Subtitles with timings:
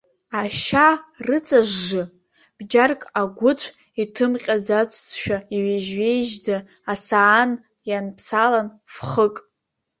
[0.41, 0.87] Ашьа
[1.25, 2.03] рыҵажжы,
[2.57, 3.67] бџьарк агәыцә
[4.01, 6.57] иҭымҟьаӡацшәа иҩежь-ҩежьӡа
[6.91, 7.51] асаан
[7.89, 9.35] ианԥсалан ф-хык.